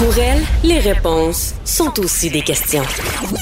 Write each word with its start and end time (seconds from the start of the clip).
Pour 0.00 0.16
elle, 0.18 0.40
les 0.64 0.78
réponses 0.78 1.52
sont 1.66 2.00
aussi 2.00 2.30
des 2.30 2.40
questions. 2.40 2.84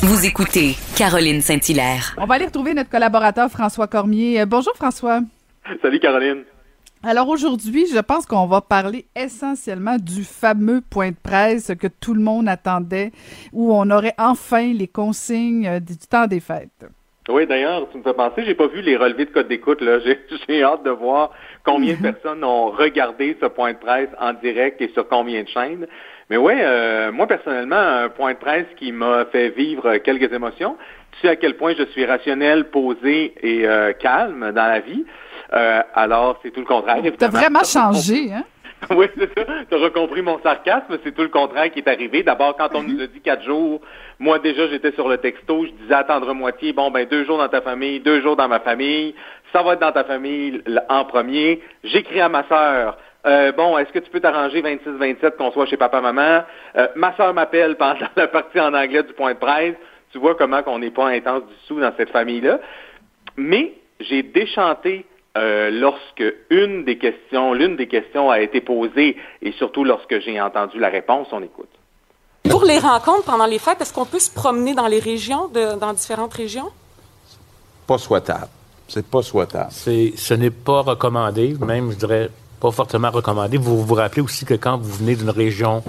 Vous 0.03 0.27
écoutez 0.27 0.75
Caroline 0.97 1.41
Saint-Hilaire. 1.41 2.17
On 2.19 2.27
va 2.27 2.35
aller 2.35 2.47
retrouver 2.47 2.75
notre 2.75 2.91
collaborateur 2.91 3.49
François 3.49 3.87
Cormier. 3.87 4.41
Euh, 4.41 4.45
bonjour 4.45 4.75
François. 4.75 5.21
Salut 5.81 6.01
Caroline. 6.01 6.43
Alors 7.05 7.29
aujourd'hui, 7.29 7.87
je 7.87 8.01
pense 8.01 8.27
qu'on 8.27 8.49
va 8.49 8.61
parler 8.61 9.07
essentiellement 9.15 9.99
du 9.99 10.25
fameux 10.25 10.81
point 10.81 11.11
de 11.11 11.17
presse 11.23 11.71
que 11.79 11.87
tout 11.87 12.13
le 12.13 12.23
monde 12.23 12.49
attendait, 12.49 13.13
où 13.53 13.73
on 13.73 13.89
aurait 13.89 14.15
enfin 14.19 14.73
les 14.73 14.89
consignes 14.89 15.69
euh, 15.69 15.79
du 15.79 15.97
temps 15.97 16.27
des 16.27 16.41
fêtes. 16.41 16.87
Oui, 17.29 17.47
d'ailleurs, 17.47 17.87
tu 17.93 17.99
me 17.99 18.03
fais 18.03 18.15
penser, 18.15 18.43
j'ai 18.45 18.55
pas 18.55 18.67
vu 18.67 18.81
les 18.81 18.97
relevés 18.97 19.27
de 19.27 19.31
code 19.31 19.47
d'écoute. 19.47 19.81
Là, 19.81 20.01
j'ai, 20.05 20.19
j'ai 20.49 20.65
hâte 20.65 20.83
de 20.83 20.91
voir 20.91 21.31
combien 21.65 21.95
de 21.95 22.03
personnes 22.03 22.45
ont 22.45 22.71
regardé 22.71 23.37
ce 23.41 23.47
point 23.47 23.73
de 23.73 23.79
presse 23.79 24.09
en 24.21 24.33
direct 24.33 24.81
et 24.81 24.89
sur 24.95 25.09
combien 25.09 25.43
de 25.43 25.49
chaînes? 25.49 25.87
Mais 26.31 26.37
ouais, 26.37 26.59
euh, 26.61 27.11
moi 27.13 27.27
personnellement, 27.27 27.77
un 27.77 28.09
point 28.09 28.35
de 28.35 28.39
presse 28.39 28.67
qui 28.77 28.93
m'a 28.93 29.25
fait 29.27 29.51
vivre 29.51 29.97
quelques 29.99 30.33
émotions. 30.33 30.77
Tu 31.13 31.21
sais 31.21 31.29
à 31.29 31.37
quel 31.37 31.57
point 31.57 31.75
je 31.79 31.85
suis 31.87 32.05
rationnel, 32.05 32.71
posé 32.71 33.35
et 33.43 33.67
euh, 33.67 33.93
calme 33.93 34.53
dans 34.53 34.67
la 34.67 34.81
vie. 34.81 35.05
Euh, 35.55 35.81
alors, 35.95 36.39
c'est 36.43 36.51
tout 36.51 36.61
le 36.61 36.67
contraire. 36.67 37.03
T'as 37.19 37.29
vraiment 37.29 37.65
changé, 37.65 38.33
hein? 38.33 38.45
oui, 38.91 39.07
c'est 39.17 39.35
ça. 39.35 39.45
Tu 39.69 39.75
auras 39.75 39.91
compris 39.91 40.23
mon 40.23 40.39
sarcasme. 40.41 40.99
C'est 41.03 41.13
tout 41.13 41.23
le 41.23 41.29
contraire 41.29 41.71
qui 41.73 41.81
est 41.81 41.89
arrivé. 41.89 42.23
D'abord, 42.23 42.57
quand 42.57 42.69
on 42.75 42.83
nous 42.83 43.01
a 43.01 43.07
dit 43.07 43.21
quatre 43.21 43.43
jours, 43.43 43.81
moi 44.21 44.41
déjà, 44.41 44.67
j'étais 44.69 44.93
sur 44.93 45.09
le 45.09 45.19
texto. 45.19 45.65
Je 45.65 45.71
disais 45.83 45.95
attendre 45.95 46.35
moitié. 46.35 46.73
Bon, 46.73 46.91
ben 46.91 47.07
deux 47.07 47.25
jours 47.25 47.39
dans 47.39 47.49
ta 47.49 47.61
famille, 47.61 48.01
deux 48.01 48.21
jours 48.21 48.35
dans 48.35 48.49
ma 48.49 48.61
famille. 48.61 49.15
Ça 49.53 49.63
va 49.63 49.75
être 49.75 49.81
dans 49.81 49.93
ta 49.93 50.05
famille 50.05 50.63
en 50.89 51.05
premier. 51.05 51.61
J'écris 51.85 52.21
à 52.21 52.29
ma 52.29 52.43
sœur. 52.45 52.99
Euh, 53.27 53.53
bon, 53.53 53.79
est-ce 53.79 53.93
que 53.93 53.99
tu 54.01 54.11
peux 54.11 54.21
t'arranger 54.21 54.61
26-27 54.63 55.37
qu'on 55.37 55.53
soit 55.53 55.67
chez 55.67 55.77
papa-maman? 55.77 56.45
Euh, 56.77 56.89
ma 56.97 57.15
sœur 57.15 57.33
m'appelle 57.33 57.77
pendant 57.79 58.09
la 58.17 58.27
partie 58.27 58.59
en 58.61 58.75
anglais 58.75 59.05
du 59.05 59.13
point 59.13 59.35
de 59.35 59.39
presse. 59.39 59.75
Tu 60.11 60.19
vois 60.19 60.35
comment 60.35 60.63
qu'on 60.63 60.79
n'est 60.79 60.91
pas 60.91 61.09
intense 61.09 61.43
du 61.43 61.55
tout 61.69 61.81
dans 61.81 61.93
cette 61.97 62.11
famille-là. 62.11 62.59
Mais 63.37 63.75
j'ai 64.01 64.23
déchanté 64.23 65.05
euh, 65.37 65.71
lorsque 65.71 66.25
une 66.51 66.85
des 66.85 66.99
questions, 66.99 67.53
l'une 67.53 67.77
des 67.77 67.87
questions 67.87 68.31
a 68.31 68.41
été 68.41 68.61
posée 68.61 69.17
et 69.43 69.53
surtout 69.53 69.85
lorsque 69.85 70.19
j'ai 70.21 70.41
entendu 70.41 70.81
la 70.81 70.89
réponse, 70.89 71.29
on 71.33 71.43
écoute. 71.43 71.78
Pour 72.51 72.65
les 72.65 72.79
rencontres 72.79 73.25
pendant 73.25 73.47
les 73.47 73.59
fêtes, 73.59 73.81
est-ce 73.81 73.93
qu'on 73.93 74.05
peut 74.05 74.19
se 74.19 74.31
promener 74.31 74.75
dans 74.75 74.87
les 74.87 74.99
régions, 74.99 75.49
de, 75.49 75.79
dans 75.79 75.93
différentes 75.93 76.35
régions? 76.35 76.71
Pas 77.87 77.99
souhaitable. 77.99 78.49
C'est 78.89 79.07
pas 79.07 79.23
souhaitable. 79.23 79.71
C'est, 79.71 80.15
ce 80.17 80.35
n'est 80.35 80.51
pas 80.51 80.81
recommandé, 80.81 81.55
même, 81.61 81.93
je 81.93 81.97
dirais, 81.97 82.31
pas 82.61 82.71
fortement 82.71 83.11
recommandé. 83.11 83.59
Vous 83.59 83.85
vous 83.85 83.95
rappelez 83.95 84.23
aussi 84.23 84.45
que 84.45 84.55
quand 84.55 84.79
vous 84.79 84.93
venez 84.93 85.15
d'une 85.15 85.31
région 85.31 85.83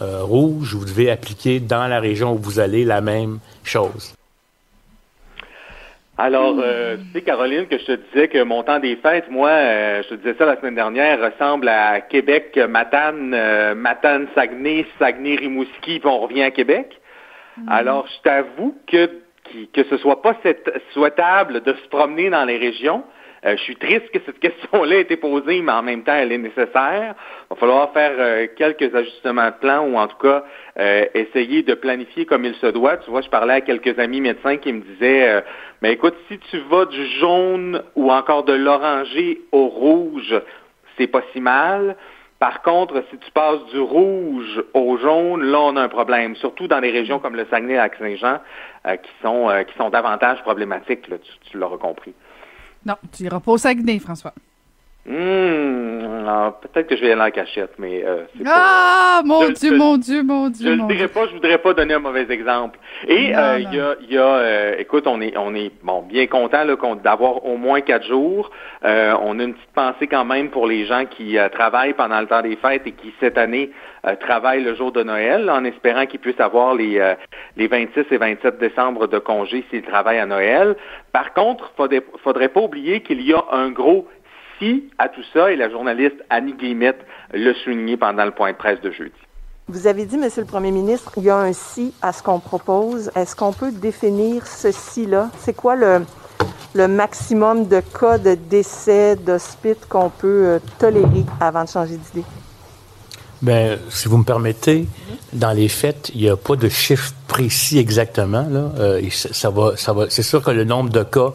euh, 0.00 0.22
rouge, 0.22 0.74
vous 0.74 0.84
devez 0.84 1.10
appliquer 1.10 1.60
dans 1.60 1.86
la 1.86 2.00
région 2.00 2.32
où 2.34 2.38
vous 2.38 2.58
allez 2.58 2.84
la 2.84 3.00
même 3.00 3.38
chose. 3.62 4.14
Alors, 6.18 6.56
euh, 6.58 6.96
tu 6.96 7.12
sais, 7.12 7.22
Caroline, 7.22 7.66
que 7.66 7.78
je 7.78 7.84
te 7.86 7.92
disais 7.92 8.28
que 8.28 8.42
mon 8.42 8.62
temps 8.62 8.78
des 8.78 8.96
fêtes, 8.96 9.30
moi, 9.30 9.48
euh, 9.48 10.02
je 10.02 10.08
te 10.08 10.14
disais 10.16 10.34
ça 10.34 10.44
la 10.44 10.56
semaine 10.56 10.74
dernière, 10.74 11.18
ressemble 11.20 11.68
à 11.68 12.02
Québec, 12.02 12.58
Matane, 12.68 13.32
euh, 13.34 13.74
Matane, 13.74 14.28
Saguenay, 14.34 14.86
Saguenay, 14.98 15.36
Rimouski, 15.36 16.00
puis 16.00 16.06
on 16.06 16.18
revient 16.18 16.42
à 16.42 16.50
Québec. 16.50 17.00
Alors, 17.66 18.06
je 18.06 18.22
t'avoue 18.22 18.76
que 18.86 19.08
que 19.74 19.84
ce 19.84 19.96
soit 19.98 20.22
pas 20.22 20.36
souhaitable 20.92 21.62
de 21.62 21.74
se 21.74 21.88
promener 21.88 22.30
dans 22.30 22.44
les 22.44 22.56
régions. 22.56 23.04
Euh, 23.44 23.56
je 23.56 23.62
suis 23.62 23.76
triste 23.76 24.08
que 24.12 24.20
cette 24.24 24.38
question-là 24.40 24.96
ait 24.96 25.00
été 25.00 25.16
posée, 25.16 25.60
mais 25.62 25.72
en 25.72 25.82
même 25.82 26.04
temps, 26.04 26.14
elle 26.14 26.32
est 26.32 26.38
nécessaire. 26.38 27.14
Il 27.16 27.54
va 27.54 27.56
falloir 27.56 27.92
faire 27.92 28.12
euh, 28.18 28.46
quelques 28.56 28.94
ajustements 28.94 29.46
de 29.46 29.54
plan 29.60 29.86
ou 29.86 29.96
en 29.96 30.06
tout 30.06 30.18
cas 30.18 30.44
euh, 30.78 31.06
essayer 31.14 31.62
de 31.62 31.74
planifier 31.74 32.24
comme 32.24 32.44
il 32.44 32.54
se 32.54 32.66
doit. 32.66 32.98
Tu 32.98 33.10
vois, 33.10 33.20
je 33.20 33.28
parlais 33.28 33.54
à 33.54 33.60
quelques 33.60 33.98
amis 33.98 34.20
médecins 34.20 34.56
qui 34.58 34.72
me 34.72 34.80
disaient 34.80 35.42
Mais 35.82 35.94
écoute, 35.94 36.14
si 36.28 36.38
tu 36.38 36.60
vas 36.70 36.86
du 36.86 37.06
jaune 37.18 37.82
ou 37.96 38.12
encore 38.12 38.44
de 38.44 38.52
l'oranger 38.52 39.40
au 39.50 39.66
rouge, 39.66 40.32
c'est 40.96 41.08
pas 41.08 41.22
si 41.32 41.40
mal. 41.40 41.96
Par 42.38 42.62
contre, 42.62 43.02
si 43.10 43.18
tu 43.18 43.30
passes 43.32 43.64
du 43.72 43.80
rouge 43.80 44.62
au 44.74 44.96
jaune, 44.98 45.42
là, 45.42 45.60
on 45.60 45.76
a 45.76 45.82
un 45.82 45.88
problème, 45.88 46.36
surtout 46.36 46.68
dans 46.68 46.80
des 46.80 46.90
régions 46.90 47.18
comme 47.18 47.34
le 47.34 47.46
Saguenay-Lac-Saint-Jean, 47.46 48.38
qui, 48.84 49.10
sont, 49.22 49.50
qui 49.66 49.76
sont 49.76 49.90
davantage 49.90 50.40
problématiques, 50.42 51.02
tu, 51.02 51.50
tu 51.50 51.58
l'auras 51.58 51.78
compris. 51.78 52.14
Non, 52.86 52.94
tu 53.16 53.24
iras 53.24 53.40
pas 53.40 53.52
au 53.52 53.58
Saguenay, 53.58 53.98
François. 53.98 54.34
Hum, 55.04 56.52
peut-être 56.62 56.86
que 56.86 56.96
je 56.96 57.02
vais 57.02 57.10
aller 57.10 57.22
en 57.22 57.30
cachette, 57.32 57.72
mais 57.76 58.04
euh, 58.04 58.22
Ah, 58.46 59.20
mon 59.24 59.48
Dieu, 59.50 59.76
mon 59.76 59.96
Dieu, 59.96 60.22
mon 60.22 60.48
Dieu, 60.48 60.70
Je 60.70 60.76
mon 60.76 60.86
ne 60.86 60.94
dirais 60.94 61.08
pas, 61.08 61.26
je 61.26 61.32
voudrais 61.32 61.58
pas 61.58 61.74
donner 61.74 61.94
un 61.94 61.98
mauvais 61.98 62.30
exemple. 62.30 62.78
Et 63.08 63.36
euh, 63.36 63.58
il 63.58 63.74
y 63.74 63.80
a, 63.80 63.96
y 64.08 64.16
a 64.16 64.24
euh, 64.24 64.74
écoute, 64.78 65.08
on 65.08 65.20
est, 65.20 65.36
on 65.36 65.56
est 65.56 65.72
bon 65.82 66.02
bien 66.02 66.28
content 66.28 66.64
d'avoir 67.02 67.44
au 67.44 67.56
moins 67.56 67.80
quatre 67.80 68.06
jours. 68.06 68.52
Euh, 68.84 69.14
on 69.22 69.40
a 69.40 69.42
une 69.42 69.54
petite 69.54 69.72
pensée 69.74 70.06
quand 70.06 70.24
même 70.24 70.50
pour 70.50 70.68
les 70.68 70.86
gens 70.86 71.04
qui 71.04 71.36
travaillent 71.52 71.94
pendant 71.94 72.20
le 72.20 72.28
temps 72.28 72.42
des 72.42 72.54
fêtes 72.54 72.86
et 72.86 72.92
qui 72.92 73.12
cette 73.18 73.38
année 73.38 73.70
travaillent 74.20 74.62
le 74.64 74.74
jour 74.74 74.92
de 74.92 75.02
Noël, 75.02 75.50
en 75.50 75.64
espérant 75.64 76.06
qu'ils 76.06 76.20
puissent 76.20 76.40
avoir 76.40 76.74
les 76.74 77.14
les 77.56 77.66
26 77.66 78.04
et 78.10 78.16
27 78.18 78.58
décembre 78.58 79.06
de 79.08 79.18
congé 79.18 79.64
s'ils 79.70 79.82
travaillent 79.82 80.18
à 80.18 80.26
Noël. 80.26 80.76
Par 81.12 81.34
contre, 81.34 81.72
faudrait, 81.76 82.02
faudrait 82.22 82.48
pas 82.48 82.60
oublier 82.60 83.00
qu'il 83.00 83.20
y 83.22 83.32
a 83.32 83.44
un 83.52 83.70
gros 83.70 84.08
à 84.98 85.08
tout 85.08 85.22
ça, 85.32 85.50
et 85.50 85.56
la 85.56 85.68
journaliste 85.68 86.16
Annie 86.30 86.54
Guillemette 86.54 87.00
l'a 87.32 87.52
souligné 87.64 87.96
pendant 87.96 88.24
le 88.24 88.30
point 88.30 88.52
de 88.52 88.56
presse 88.56 88.80
de 88.80 88.90
jeudi. 88.90 89.12
Vous 89.68 89.86
avez 89.86 90.06
dit, 90.06 90.18
Monsieur 90.18 90.42
le 90.42 90.46
Premier 90.46 90.70
ministre, 90.70 91.12
il 91.16 91.24
y 91.24 91.30
a 91.30 91.36
un 91.36 91.52
si 91.52 91.94
à 92.02 92.12
ce 92.12 92.22
qu'on 92.22 92.40
propose. 92.40 93.10
Est-ce 93.16 93.34
qu'on 93.34 93.52
peut 93.52 93.72
définir 93.72 94.46
ce 94.46 94.70
si-là? 94.70 95.30
C'est 95.38 95.54
quoi 95.54 95.76
le, 95.76 96.04
le 96.74 96.88
maximum 96.88 97.66
de 97.68 97.80
cas 97.80 98.18
de 98.18 98.34
décès, 98.34 99.16
d'hospice 99.16 99.84
qu'on 99.88 100.10
peut 100.10 100.46
euh, 100.46 100.58
tolérer 100.78 101.24
avant 101.40 101.64
de 101.64 101.68
changer 101.68 101.96
d'idée? 101.96 102.26
Bien, 103.40 103.78
si 103.88 104.08
vous 104.08 104.18
me 104.18 104.24
permettez, 104.24 104.86
dans 105.32 105.52
les 105.52 105.68
faits, 105.68 106.12
il 106.14 106.20
n'y 106.20 106.28
a 106.28 106.36
pas 106.36 106.54
de 106.54 106.68
chiffre 106.68 107.12
précis 107.26 107.78
exactement. 107.78 108.46
Là. 108.48 108.70
Euh, 108.78 109.02
ça 109.10 109.50
va, 109.50 109.76
ça 109.76 109.92
va. 109.92 110.10
C'est 110.10 110.22
sûr 110.22 110.42
que 110.42 110.50
le 110.52 110.64
nombre 110.64 110.90
de 110.90 111.02
cas 111.02 111.32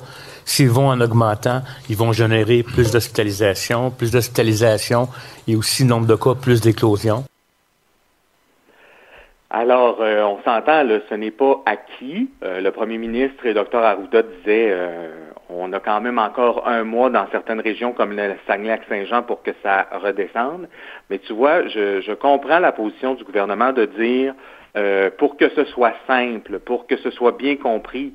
S'ils 0.47 0.69
vont 0.69 0.87
en 0.87 1.01
augmentant, 1.01 1.59
ils 1.89 1.97
vont 1.97 2.13
générer 2.13 2.63
plus 2.63 2.89
d'hospitalisation, 2.93 3.91
plus 3.91 4.11
d'hospitalisation 4.11 5.09
et 5.45 5.57
aussi, 5.57 5.83
nombre 5.83 6.07
de 6.07 6.15
cas, 6.15 6.35
plus 6.41 6.61
d'éclosions. 6.61 7.25
Alors, 9.49 9.97
euh, 9.99 10.23
on 10.23 10.41
s'entend, 10.43 10.87
ce 11.09 11.15
n'est 11.15 11.31
pas 11.31 11.61
acquis. 11.65 12.29
Euh, 12.43 12.61
le 12.61 12.71
premier 12.71 12.97
ministre 12.97 13.45
et 13.45 13.49
le 13.49 13.55
docteur 13.55 13.83
Arruda 13.83 14.21
disaient 14.21 14.69
euh, 14.71 15.09
on 15.49 15.73
a 15.73 15.81
quand 15.81 15.99
même 15.99 16.17
encore 16.17 16.65
un 16.65 16.85
mois 16.85 17.09
dans 17.09 17.27
certaines 17.29 17.59
régions 17.59 17.91
comme 17.91 18.15
le 18.15 18.35
Saguenay-Lac-Saint-Jean 18.47 19.23
pour 19.23 19.43
que 19.43 19.51
ça 19.61 19.85
redescende. 20.01 20.69
Mais 21.09 21.19
tu 21.19 21.33
vois, 21.33 21.67
je 21.67 22.13
comprends 22.13 22.59
la 22.59 22.71
position 22.71 23.15
du 23.15 23.25
gouvernement 23.25 23.73
de 23.73 23.85
dire 23.85 24.33
pour 25.17 25.37
que 25.37 25.49
ce 25.49 25.65
soit 25.65 25.93
simple, 26.05 26.59
pour 26.59 26.85
que 26.85 26.97
ce 26.97 27.09
soit 27.09 27.31
bien 27.31 27.55
compris, 27.55 28.13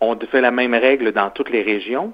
on 0.00 0.18
fait 0.18 0.40
la 0.40 0.50
même 0.50 0.74
règle 0.74 1.12
dans 1.12 1.30
toutes 1.30 1.50
les 1.50 1.62
régions, 1.62 2.12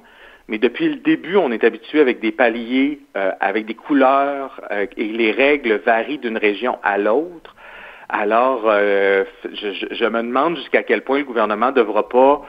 mais 0.48 0.58
depuis 0.58 0.88
le 0.88 0.96
début, 0.96 1.36
on 1.36 1.50
est 1.50 1.64
habitué 1.64 2.00
avec 2.00 2.20
des 2.20 2.32
paliers, 2.32 3.00
euh, 3.16 3.32
avec 3.40 3.66
des 3.66 3.74
couleurs, 3.74 4.60
euh, 4.70 4.86
et 4.96 5.08
les 5.08 5.32
règles 5.32 5.80
varient 5.84 6.18
d'une 6.18 6.38
région 6.38 6.78
à 6.82 6.98
l'autre. 6.98 7.54
Alors, 8.08 8.62
euh, 8.66 9.24
je, 9.42 10.04
me 10.06 10.22
demande 10.22 10.56
jusqu'à 10.56 10.84
quel 10.84 11.02
point 11.02 11.18
le 11.18 11.24
gouvernement 11.24 11.68
ne 11.68 11.72
devra 11.72 12.08
pas, 12.08 12.46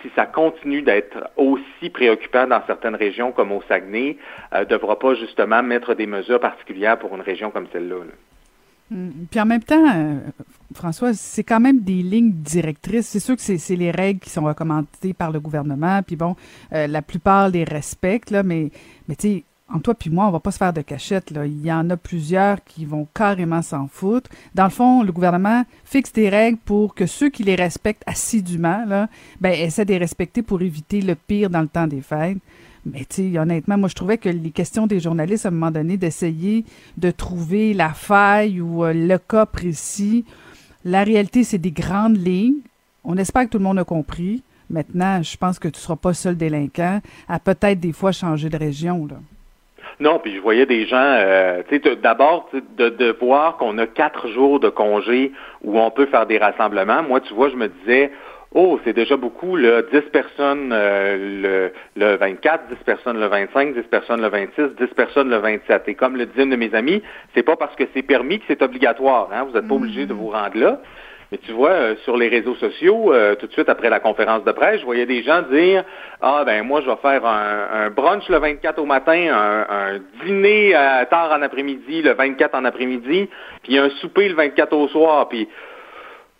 si 0.00 0.10
ça 0.16 0.24
continue 0.24 0.80
d'être 0.80 1.28
aussi 1.36 1.90
préoccupant 1.90 2.46
dans 2.46 2.62
certaines 2.66 2.94
régions 2.94 3.30
comme 3.30 3.52
au 3.52 3.60
Saguenay, 3.68 4.16
ne 4.54 4.64
devra 4.64 4.98
pas 4.98 5.12
justement 5.14 5.62
mettre 5.62 5.92
des 5.92 6.06
mesures 6.06 6.40
particulières 6.40 6.98
pour 6.98 7.14
une 7.14 7.20
région 7.20 7.50
comme 7.50 7.66
celle-là. 7.70 7.96
là 7.98 8.12
Mm. 8.90 9.26
Puis 9.30 9.40
en 9.40 9.46
même 9.46 9.62
temps, 9.62 9.84
François, 10.74 11.14
c'est 11.14 11.44
quand 11.44 11.60
même 11.60 11.80
des 11.80 12.02
lignes 12.02 12.32
directrices. 12.32 13.06
C'est 13.06 13.20
sûr 13.20 13.36
que 13.36 13.42
c'est 13.42 13.76
les 13.76 13.90
règles 13.90 14.20
qui 14.20 14.30
sont 14.30 14.44
recommandées 14.44 15.14
par 15.16 15.30
le 15.30 15.40
gouvernement. 15.40 16.02
Puis 16.02 16.16
bon, 16.16 16.36
euh, 16.72 16.86
la 16.86 17.02
plupart 17.02 17.48
les 17.48 17.64
respectent, 17.64 18.32
mais, 18.32 18.70
mais 19.08 19.16
tu 19.16 19.28
sais, 19.28 19.44
en 19.72 19.80
toi 19.80 19.94
puis 19.94 20.10
moi, 20.10 20.26
on 20.26 20.30
va 20.30 20.40
pas 20.40 20.50
se 20.50 20.58
faire 20.58 20.72
de 20.72 20.82
cachette. 20.82 21.32
Il 21.44 21.64
y 21.64 21.72
en 21.72 21.88
a 21.90 21.96
plusieurs 21.96 22.62
qui 22.64 22.84
vont 22.84 23.08
carrément 23.14 23.62
s'en 23.62 23.88
foutre. 23.88 24.30
Dans 24.54 24.64
le 24.64 24.70
fond, 24.70 25.02
le 25.02 25.12
gouvernement 25.12 25.64
fixe 25.84 26.12
des 26.12 26.28
règles 26.28 26.58
pour 26.64 26.94
que 26.94 27.06
ceux 27.06 27.30
qui 27.30 27.42
les 27.42 27.54
respectent 27.54 28.04
assidûment, 28.06 28.84
là, 28.86 29.08
ben, 29.40 29.52
essaient 29.52 29.84
de 29.84 29.92
les 29.92 29.98
respecter 29.98 30.42
pour 30.42 30.60
éviter 30.62 31.00
le 31.00 31.14
pire 31.14 31.50
dans 31.50 31.62
le 31.62 31.68
temps 31.68 31.86
des 31.86 32.02
fêtes. 32.02 32.38
Mais 32.86 33.06
tu 33.06 33.32
sais, 33.32 33.38
honnêtement, 33.38 33.78
moi, 33.78 33.88
je 33.88 33.94
trouvais 33.94 34.18
que 34.18 34.28
les 34.28 34.50
questions 34.50 34.86
des 34.86 35.00
journalistes, 35.00 35.46
à 35.46 35.48
un 35.48 35.52
moment 35.52 35.70
donné, 35.70 35.96
d'essayer 35.96 36.66
de 36.98 37.10
trouver 37.10 37.72
la 37.72 37.94
faille 37.94 38.60
ou 38.60 38.84
euh, 38.84 38.92
le 38.92 39.16
cas 39.16 39.46
précis, 39.46 40.26
la 40.84 41.02
réalité, 41.02 41.44
c'est 41.44 41.58
des 41.58 41.70
grandes 41.70 42.16
lignes. 42.16 42.60
On 43.04 43.16
espère 43.16 43.44
que 43.44 43.50
tout 43.50 43.58
le 43.58 43.64
monde 43.64 43.78
a 43.78 43.84
compris. 43.84 44.42
Maintenant, 44.70 45.22
je 45.22 45.36
pense 45.36 45.58
que 45.58 45.68
tu 45.68 45.76
ne 45.76 45.80
seras 45.80 45.96
pas 45.96 46.14
seul 46.14 46.36
délinquant 46.36 47.00
à 47.28 47.38
peut-être 47.38 47.80
des 47.80 47.92
fois 47.92 48.12
changer 48.12 48.48
de 48.48 48.56
région. 48.56 49.08
Non, 50.00 50.18
puis 50.18 50.34
je 50.34 50.40
voyais 50.40 50.66
des 50.66 50.86
gens, 50.86 50.96
euh, 50.98 51.62
tu 51.68 51.80
d'abord 52.02 52.48
de 52.76 53.16
voir 53.20 53.56
qu'on 53.58 53.78
a 53.78 53.86
quatre 53.86 54.28
jours 54.28 54.58
de 54.60 54.68
congé 54.68 55.32
où 55.62 55.78
on 55.78 55.90
peut 55.90 56.06
faire 56.06 56.26
des 56.26 56.38
rassemblements. 56.38 57.02
Moi, 57.02 57.20
tu 57.20 57.34
vois, 57.34 57.50
je 57.50 57.56
me 57.56 57.68
disais, 57.68 58.10
oh, 58.54 58.80
c'est 58.84 58.92
déjà 58.92 59.16
beaucoup, 59.16 59.56
là, 59.56 59.82
10 59.82 60.00
personnes 60.12 60.70
euh, 60.72 61.70
le, 61.96 62.00
le 62.00 62.16
24, 62.16 62.68
10 62.68 62.76
personnes 62.84 63.20
le 63.20 63.26
25, 63.26 63.74
10 63.74 63.82
personnes 63.82 64.22
le 64.22 64.28
26, 64.28 64.76
10 64.78 64.86
personnes 64.94 65.30
le 65.30 65.38
27. 65.38 65.82
Et 65.88 65.94
comme 65.94 66.16
le 66.16 66.26
disent 66.26 66.44
une 66.44 66.50
de 66.50 66.56
mes 66.56 66.74
amis, 66.74 67.02
c'est 67.34 67.42
pas 67.42 67.56
parce 67.56 67.74
que 67.76 67.84
c'est 67.94 68.02
permis 68.02 68.38
que 68.38 68.44
c'est 68.48 68.62
obligatoire. 68.62 69.28
Hein? 69.32 69.44
Vous 69.44 69.52
n'êtes 69.52 69.68
pas 69.68 69.74
obligé 69.74 70.06
de 70.06 70.14
vous 70.14 70.30
rendre 70.30 70.56
là. 70.56 70.80
Mais 71.32 71.38
tu 71.38 71.52
vois, 71.52 71.70
euh, 71.70 71.94
sur 72.04 72.16
les 72.16 72.28
réseaux 72.28 72.54
sociaux, 72.54 73.12
euh, 73.12 73.34
tout 73.34 73.46
de 73.46 73.52
suite 73.52 73.68
après 73.68 73.90
la 73.90 73.98
conférence 73.98 74.44
de 74.44 74.52
presse, 74.52 74.80
je 74.80 74.84
voyais 74.84 75.06
des 75.06 75.22
gens 75.22 75.42
dire 75.42 75.82
Ah 76.20 76.44
ben 76.44 76.62
moi 76.62 76.80
je 76.82 76.86
vais 76.88 76.96
faire 77.02 77.24
un, 77.26 77.90
brunch 77.90 78.28
le 78.28 78.38
24 78.38 78.78
au 78.78 78.84
matin, 78.84 79.66
un, 79.68 79.98
dîner 80.24 80.74
à 80.74 81.04
tard 81.06 81.32
en 81.32 81.42
après-midi 81.42 82.02
le 82.02 82.12
24 82.12 82.54
en 82.54 82.64
après-midi, 82.64 83.28
puis 83.62 83.78
un 83.78 83.90
souper 84.00 84.28
le 84.28 84.34
24 84.34 84.72
au 84.74 84.86
soir. 84.88 85.28
Puis 85.28 85.48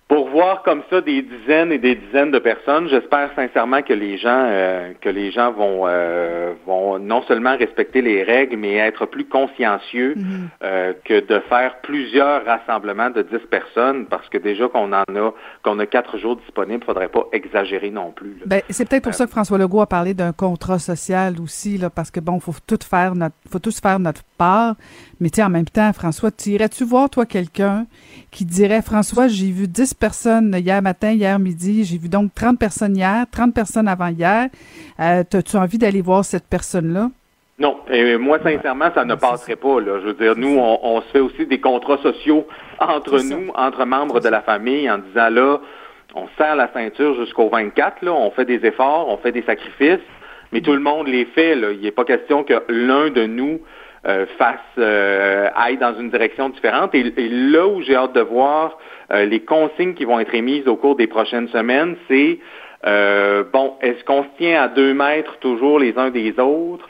pour 0.08 0.28
voir 0.28 0.62
comme 0.62 0.82
ça 0.90 1.00
des 1.00 1.22
dizaines 1.22 1.72
et 1.72 1.78
des 1.78 1.94
dizaines 1.94 2.30
de 2.30 2.38
personnes, 2.38 2.88
j'espère 2.88 3.30
sincèrement 3.34 3.80
que 3.80 3.94
les 3.94 4.18
gens 4.18 4.44
euh, 4.46 4.92
que 5.00 5.08
les 5.08 5.32
gens 5.32 5.50
vont 5.50 5.84
euh, 5.86 6.52
vont 6.66 6.98
non 6.98 7.22
seulement 7.22 7.56
respecter 7.56 8.02
les 8.02 8.22
règles, 8.22 8.56
mais 8.56 8.74
être 8.74 9.06
plus 9.06 9.24
consciencieux 9.24 10.14
mhm. 10.16 10.48
euh, 10.62 10.92
que 11.04 11.20
de 11.20 11.40
faire 11.48 11.76
plusieurs 11.82 12.44
rassemblements 12.44 13.08
de 13.08 13.22
dix 13.22 13.44
personnes, 13.50 14.04
parce 14.06 14.28
que 14.28 14.36
déjà 14.36 14.68
qu'on 14.68 14.92
en 14.92 15.02
a 15.02 15.34
qu'on 15.62 15.78
a 15.78 15.86
quatre 15.86 16.18
jours 16.18 16.36
disponibles, 16.36 16.84
faudrait 16.84 17.08
pas 17.08 17.24
exagérer 17.32 17.90
non 17.90 18.12
plus. 18.12 18.36
Ben, 18.44 18.60
c'est 18.68 18.86
peut-être 18.86 19.04
pour 19.04 19.14
ça 19.14 19.24
que 19.24 19.30
François 19.30 19.56
Legault 19.56 19.80
a 19.80 19.86
parlé 19.86 20.12
d'un 20.12 20.32
contrat 20.32 20.78
social 20.78 21.36
aussi, 21.42 21.78
là, 21.78 21.88
parce 21.88 22.10
que 22.10 22.20
bon, 22.20 22.40
faut 22.40 22.52
tout 22.66 22.78
faire 22.88 23.14
notre 23.14 23.36
faut 23.50 23.58
tous 23.58 23.80
faire 23.80 23.98
notre 23.98 24.22
part. 24.36 24.74
Mais 25.24 25.30
tu 25.30 25.40
en 25.40 25.48
même 25.48 25.64
temps, 25.64 25.90
François, 25.94 26.30
tu 26.30 26.50
irais-tu 26.50 26.84
voir 26.84 27.08
toi 27.08 27.24
quelqu'un 27.24 27.86
qui 28.30 28.44
dirait 28.44 28.82
François, 28.82 29.26
j'ai 29.26 29.50
vu 29.50 29.66
10 29.66 29.94
personnes 29.94 30.54
hier 30.54 30.82
matin, 30.82 31.12
hier 31.12 31.38
midi, 31.38 31.82
j'ai 31.84 31.96
vu 31.96 32.10
donc 32.10 32.34
30 32.34 32.58
personnes 32.58 32.94
hier, 32.94 33.24
30 33.32 33.54
personnes 33.54 33.88
avant 33.88 34.08
hier. 34.08 34.48
Euh, 35.00 35.22
As-tu 35.32 35.56
envie 35.56 35.78
d'aller 35.78 36.02
voir 36.02 36.26
cette 36.26 36.44
personne-là? 36.44 37.08
Non, 37.58 37.78
et 37.90 38.18
moi 38.18 38.38
sincèrement, 38.42 38.90
ça 38.94 39.06
ne 39.06 39.14
passerait 39.14 39.56
pas. 39.56 39.80
Là. 39.80 39.98
Je 40.02 40.08
veux 40.08 40.12
dire, 40.12 40.36
nous, 40.36 40.58
on, 40.58 41.00
se 41.00 41.06
fait 41.06 41.20
aussi 41.20 41.46
des 41.46 41.58
contrats 41.58 41.96
sociaux 42.02 42.46
entre 42.78 43.18
nous, 43.20 43.50
entre 43.54 43.86
membres 43.86 44.20
de 44.20 44.28
la 44.28 44.42
famille, 44.42 44.90
en 44.90 44.98
disant 44.98 45.30
là, 45.30 45.58
on 46.14 46.28
serre 46.36 46.56
la 46.56 46.70
ceinture 46.74 47.14
jusqu'au 47.14 47.48
24, 47.48 48.02
là, 48.02 48.12
on 48.12 48.30
fait 48.30 48.44
des 48.44 48.66
efforts, 48.66 49.08
on 49.08 49.16
fait 49.16 49.32
des 49.32 49.42
sacrifices, 49.44 50.04
mais 50.52 50.60
tout 50.60 50.74
le 50.74 50.80
monde 50.80 51.06
les 51.06 51.24
fait. 51.24 51.54
Là. 51.54 51.72
Il 51.72 51.80
n'est 51.80 51.92
pas 51.92 52.04
question 52.04 52.44
que 52.44 52.62
l'un 52.68 53.08
de 53.08 53.24
nous 53.24 53.60
euh, 54.06 54.26
fasse 54.36 54.58
euh, 54.76 55.48
aille 55.56 55.78
dans 55.78 55.98
une 55.98 56.10
direction 56.10 56.50
différente. 56.50 56.94
Et, 56.94 57.10
là 57.30 57.66
où 57.66 57.80
j'ai 57.80 57.96
hâte 57.96 58.12
de 58.12 58.20
voir 58.20 58.76
euh, 59.10 59.24
les 59.24 59.40
consignes 59.40 59.94
qui 59.94 60.04
vont 60.04 60.20
être 60.20 60.34
émises 60.34 60.68
au 60.68 60.76
cours 60.76 60.94
des 60.94 61.06
prochaines 61.06 61.48
semaines, 61.48 61.96
c'est 62.06 62.38
bon, 62.84 63.76
est-ce 63.80 64.04
qu'on 64.04 64.24
se 64.24 64.28
tient 64.36 64.62
à 64.62 64.68
deux 64.68 64.92
mètres 64.92 65.38
toujours 65.38 65.78
les 65.78 65.96
uns 65.96 66.10
des 66.10 66.38
autres? 66.38 66.86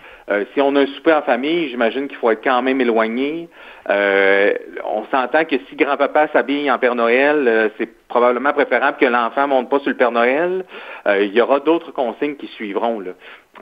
si 0.55 0.61
on 0.63 0.75
a 0.75 0.81
un 0.81 0.87
souper 0.87 1.13
en 1.13 1.21
famille, 1.21 1.69
j'imagine 1.69 2.09
qu'il 2.09 2.17
faut 2.17 2.31
être 2.31 2.43
quand 2.43 2.63
même 2.63 2.81
éloigné. 2.81 3.49
on 3.87 5.05
s'entend 5.13 5.45
que 5.45 5.57
si 5.69 5.77
grand-papa 5.77 6.29
s'habille 6.33 6.69
en 6.71 6.79
Père 6.79 6.95
Noël, 6.95 7.71
c'est 7.79 7.91
probablement 8.09 8.55
préférable 8.55 8.97
que 8.99 9.05
l'enfant 9.05 9.47
monte 9.47 9.69
pas 9.69 9.81
sur 9.81 9.91
le 9.91 9.97
Père 9.97 10.13
Noël. 10.13 10.65
il 11.07 11.33
y 11.33 11.41
aura 11.43 11.61
d'autres 11.61 11.93
consignes 11.93 12.37
qui 12.37 12.47
suivront. 12.49 13.01
Là. 13.01 13.13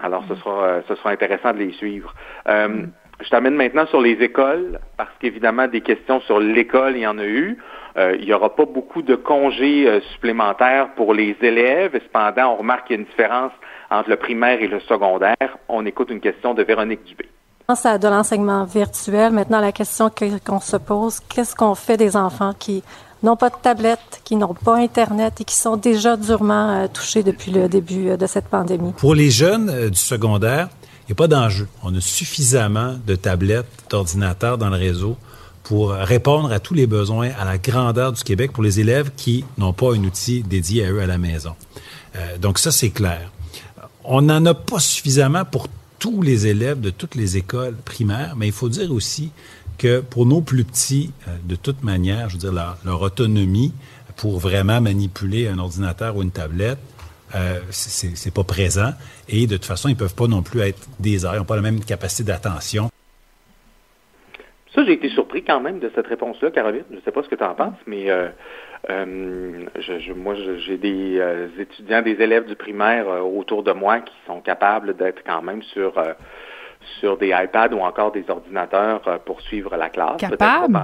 Alors, 0.00 0.24
ce 0.28 0.36
sera, 0.36 0.82
ce 0.88 0.94
sera 0.94 1.10
intéressant 1.10 1.52
de 1.52 1.58
les 1.58 1.72
suivre. 1.72 2.14
Je 3.22 3.28
t'amène 3.30 3.54
maintenant 3.54 3.86
sur 3.86 4.00
les 4.00 4.12
écoles, 4.20 4.80
parce 4.96 5.10
qu'évidemment, 5.20 5.68
des 5.68 5.80
questions 5.80 6.20
sur 6.22 6.40
l'école, 6.40 6.96
il 6.96 7.02
y 7.02 7.06
en 7.06 7.18
a 7.18 7.24
eu. 7.24 7.58
Euh, 7.96 8.16
il 8.18 8.24
n'y 8.24 8.32
aura 8.32 8.56
pas 8.56 8.64
beaucoup 8.64 9.02
de 9.02 9.14
congés 9.14 9.86
euh, 9.86 10.00
supplémentaires 10.12 10.94
pour 10.96 11.14
les 11.14 11.36
élèves. 11.42 11.92
Cependant, 12.02 12.54
on 12.54 12.56
remarque 12.56 12.86
qu'il 12.86 12.96
y 12.96 12.98
a 12.98 13.02
une 13.02 13.08
différence 13.08 13.52
entre 13.90 14.10
le 14.10 14.16
primaire 14.16 14.60
et 14.60 14.66
le 14.66 14.80
secondaire. 14.80 15.36
On 15.68 15.84
écoute 15.84 16.10
une 16.10 16.20
question 16.20 16.54
de 16.54 16.62
Véronique 16.62 17.04
Dubé. 17.04 17.28
À 17.68 17.98
de 17.98 18.08
l'enseignement 18.08 18.64
virtuel. 18.64 19.32
Maintenant, 19.32 19.60
la 19.60 19.72
question 19.72 20.10
qu'on 20.44 20.60
se 20.60 20.76
pose, 20.76 21.20
qu'est-ce 21.20 21.54
qu'on 21.54 21.74
fait 21.74 21.96
des 21.96 22.16
enfants 22.16 22.52
qui 22.58 22.82
n'ont 23.22 23.36
pas 23.36 23.50
de 23.50 23.54
tablette, 23.62 24.20
qui 24.24 24.36
n'ont 24.36 24.54
pas 24.54 24.76
Internet 24.76 25.40
et 25.40 25.44
qui 25.44 25.56
sont 25.56 25.76
déjà 25.76 26.16
durement 26.16 26.70
euh, 26.70 26.86
touchés 26.92 27.22
depuis 27.22 27.52
le 27.52 27.68
début 27.68 28.16
de 28.16 28.26
cette 28.26 28.48
pandémie? 28.48 28.92
Pour 28.98 29.14
les 29.14 29.30
jeunes 29.30 29.90
du 29.90 29.98
secondaire, 29.98 30.68
pas 31.14 31.28
d'enjeu. 31.28 31.68
On 31.82 31.94
a 31.94 32.00
suffisamment 32.00 32.96
de 33.06 33.14
tablettes, 33.14 33.66
d'ordinateurs 33.90 34.58
dans 34.58 34.70
le 34.70 34.76
réseau 34.76 35.16
pour 35.62 35.90
répondre 35.90 36.50
à 36.52 36.58
tous 36.58 36.74
les 36.74 36.86
besoins 36.86 37.30
à 37.38 37.44
la 37.44 37.58
grandeur 37.58 38.12
du 38.12 38.22
Québec 38.22 38.52
pour 38.52 38.62
les 38.62 38.80
élèves 38.80 39.10
qui 39.16 39.44
n'ont 39.58 39.72
pas 39.72 39.94
un 39.94 40.04
outil 40.04 40.42
dédié 40.42 40.84
à 40.84 40.90
eux 40.90 41.00
à 41.00 41.06
la 41.06 41.18
maison. 41.18 41.54
Euh, 42.16 42.38
donc 42.38 42.58
ça, 42.58 42.70
c'est 42.70 42.90
clair. 42.90 43.30
On 44.04 44.22
n'en 44.22 44.44
a 44.44 44.54
pas 44.54 44.80
suffisamment 44.80 45.44
pour 45.44 45.68
tous 45.98 46.20
les 46.22 46.48
élèves 46.48 46.80
de 46.80 46.90
toutes 46.90 47.14
les 47.14 47.36
écoles 47.36 47.76
primaires, 47.84 48.34
mais 48.36 48.48
il 48.48 48.52
faut 48.52 48.68
dire 48.68 48.90
aussi 48.90 49.30
que 49.78 50.00
pour 50.00 50.26
nos 50.26 50.40
plus 50.40 50.64
petits, 50.64 51.12
euh, 51.28 51.36
de 51.44 51.54
toute 51.54 51.84
manière, 51.84 52.28
je 52.28 52.34
veux 52.34 52.50
dire, 52.50 52.76
leur 52.84 53.00
autonomie 53.00 53.72
pour 54.16 54.38
vraiment 54.38 54.80
manipuler 54.80 55.48
un 55.48 55.58
ordinateur 55.58 56.16
ou 56.16 56.22
une 56.22 56.30
tablette, 56.30 56.78
euh, 57.34 57.60
c'est 57.70 58.34
pas 58.34 58.44
présent. 58.44 58.90
Et 59.28 59.46
de 59.46 59.56
toute 59.56 59.64
façon, 59.64 59.88
ils 59.88 59.96
peuvent 59.96 60.14
pas 60.14 60.26
non 60.26 60.42
plus 60.42 60.60
être 60.60 60.88
des 61.00 61.24
heures, 61.24 61.34
ils 61.34 61.38
n'ont 61.38 61.44
pas 61.44 61.56
la 61.56 61.62
même 61.62 61.80
capacité 61.80 62.24
d'attention. 62.24 62.88
Ça, 64.74 64.84
j'ai 64.84 64.92
été 64.92 65.10
surpris 65.10 65.44
quand 65.44 65.60
même 65.60 65.80
de 65.80 65.90
cette 65.94 66.06
réponse-là, 66.06 66.50
Caroline. 66.50 66.84
Je 66.90 66.96
ne 66.96 67.00
sais 67.02 67.10
pas 67.10 67.22
ce 67.22 67.28
que 67.28 67.34
tu 67.34 67.44
en 67.44 67.54
penses, 67.54 67.76
mais 67.86 68.10
euh, 68.10 68.28
euh, 68.88 69.66
je, 69.78 70.12
moi, 70.14 70.34
j'ai 70.34 70.78
des 70.78 71.20
étudiants, 71.58 72.00
des 72.00 72.22
élèves 72.22 72.46
du 72.46 72.56
primaire 72.56 73.06
autour 73.24 73.62
de 73.62 73.72
moi 73.72 74.00
qui 74.00 74.14
sont 74.26 74.40
capables 74.40 74.96
d'être 74.96 75.22
quand 75.26 75.42
même 75.42 75.62
sur 75.62 75.92
sur 77.00 77.16
des 77.16 77.28
iPads 77.28 77.74
ou 77.74 77.80
encore 77.80 78.10
des 78.10 78.24
ordinateurs 78.28 79.20
pour 79.24 79.40
suivre 79.42 79.76
la 79.76 79.88
classe. 79.88 80.16
Capable? 80.16 80.80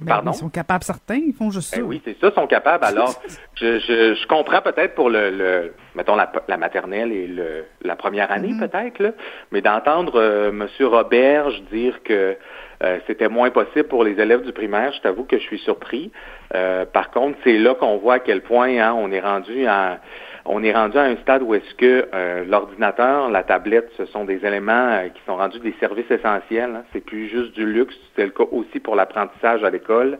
Ben, 0.00 0.22
ils 0.26 0.34
sont 0.34 0.48
capables 0.48 0.84
certains, 0.84 1.16
ils 1.16 1.34
font 1.34 1.50
juste 1.50 1.72
ben 1.72 1.80
ça. 1.80 1.86
oui, 1.86 2.00
c'est 2.04 2.18
ça, 2.20 2.28
ils 2.28 2.34
sont 2.34 2.46
capables. 2.46 2.84
Alors, 2.84 3.14
je, 3.54 3.78
je, 3.78 4.14
je 4.14 4.26
comprends 4.26 4.62
peut-être 4.62 4.94
pour 4.94 5.10
le, 5.10 5.30
le 5.30 5.74
mettons, 5.94 6.16
la, 6.16 6.30
la, 6.48 6.56
maternelle 6.56 7.12
et 7.12 7.26
le, 7.26 7.64
la 7.82 7.96
première 7.96 8.30
année 8.30 8.52
mm-hmm. 8.52 8.68
peut-être, 8.68 8.98
là, 9.00 9.10
mais 9.52 9.60
d'entendre 9.60 10.20
euh, 10.20 10.50
M. 10.50 10.66
Roberge 10.86 11.62
dire 11.70 12.02
que 12.02 12.36
euh, 12.82 12.98
c'était 13.06 13.28
moins 13.28 13.50
possible 13.50 13.84
pour 13.88 14.04
les 14.04 14.20
élèves 14.20 14.42
du 14.42 14.52
primaire, 14.52 14.92
je 14.92 15.00
t'avoue 15.00 15.24
que 15.24 15.38
je 15.38 15.42
suis 15.42 15.58
surpris. 15.58 16.10
Euh, 16.54 16.84
par 16.84 17.10
contre, 17.10 17.38
c'est 17.44 17.58
là 17.58 17.74
qu'on 17.74 17.98
voit 17.98 18.14
à 18.14 18.18
quel 18.18 18.42
point 18.42 18.78
hein, 18.78 18.94
on 18.96 19.10
est 19.12 19.20
rendu 19.20 19.66
à 19.66 20.00
on 20.46 20.62
est 20.62 20.72
rendu 20.72 20.98
à 20.98 21.04
un 21.04 21.16
stade 21.16 21.42
où 21.42 21.54
est-ce 21.54 21.74
que 21.74 22.08
euh, 22.12 22.44
l'ordinateur, 22.44 23.30
la 23.30 23.42
tablette, 23.42 23.90
ce 23.96 24.04
sont 24.06 24.24
des 24.24 24.44
éléments 24.44 24.90
euh, 24.90 25.08
qui 25.08 25.20
sont 25.26 25.36
rendus 25.36 25.58
des 25.60 25.74
services 25.80 26.10
essentiels. 26.10 26.76
Hein. 26.76 26.84
C'est 26.92 27.00
plus 27.04 27.28
juste 27.28 27.54
du 27.54 27.64
luxe, 27.64 27.94
c'est 28.14 28.24
le 28.24 28.30
cas 28.30 28.44
aussi 28.52 28.78
pour 28.80 28.94
l'apprentissage 28.94 29.64
à 29.64 29.70
l'école. 29.70 30.18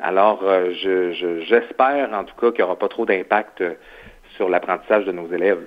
Alors, 0.00 0.42
euh, 0.42 0.72
j'espère 1.48 2.12
en 2.12 2.24
tout 2.24 2.34
cas 2.40 2.50
qu'il 2.50 2.58
n'y 2.58 2.64
aura 2.64 2.78
pas 2.78 2.88
trop 2.88 3.06
d'impact 3.06 3.62
sur 4.36 4.48
l'apprentissage 4.48 5.04
de 5.04 5.12
nos 5.12 5.32
élèves. 5.32 5.64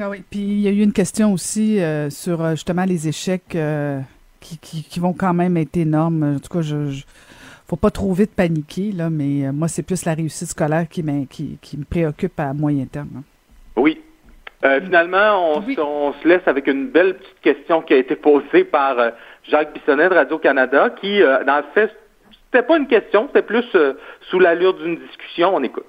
Ah 0.00 0.08
oui, 0.08 0.22
puis 0.30 0.40
il 0.40 0.60
y 0.60 0.68
a 0.68 0.70
eu 0.70 0.80
une 0.80 0.94
question 0.94 1.32
aussi 1.34 1.78
sur 2.08 2.48
justement 2.52 2.84
les 2.84 3.06
échecs 3.06 3.54
qui, 4.40 4.58
qui, 4.58 4.98
vont 4.98 5.12
quand 5.12 5.34
même 5.34 5.58
être 5.58 5.76
énormes. 5.76 6.36
En 6.36 6.38
tout 6.38 6.48
cas, 6.48 6.62
je 6.62 7.02
faut 7.66 7.76
pas 7.76 7.90
trop 7.90 8.12
vite 8.12 8.32
paniquer, 8.34 8.92
là, 8.92 9.10
mais 9.10 9.46
euh, 9.46 9.52
moi, 9.52 9.68
c'est 9.68 9.82
plus 9.82 10.04
la 10.04 10.14
réussite 10.14 10.48
scolaire 10.48 10.86
qui, 10.88 11.04
qui, 11.28 11.58
qui 11.60 11.78
me 11.78 11.84
préoccupe 11.84 12.38
à 12.38 12.52
moyen 12.52 12.84
terme. 12.86 13.08
Hein. 13.18 13.22
Oui. 13.76 14.00
Euh, 14.64 14.80
finalement, 14.82 15.56
on, 15.56 15.62
se 15.62 16.28
laisse 16.28 16.46
avec 16.46 16.66
une 16.66 16.88
belle 16.88 17.16
petite 17.16 17.40
question 17.42 17.82
qui 17.82 17.92
a 17.94 17.98
été 17.98 18.16
posée 18.16 18.64
par 18.64 18.98
euh, 18.98 19.10
Jacques 19.50 19.74
Bissonnet 19.74 20.08
de 20.08 20.14
Radio-Canada, 20.14 20.90
qui, 21.00 21.20
dans 21.20 21.56
le 21.58 21.64
fait, 21.74 21.90
c'était 22.46 22.66
pas 22.66 22.78
une 22.78 22.86
question, 22.86 23.26
c'était 23.26 23.42
plus 23.42 23.64
sous 24.30 24.38
l'allure 24.38 24.74
d'une 24.74 24.96
discussion. 24.96 25.54
On 25.54 25.62
écoute. 25.62 25.84